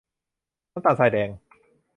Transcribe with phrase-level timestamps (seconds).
[0.73, 1.29] น้ำตาลทรายแดง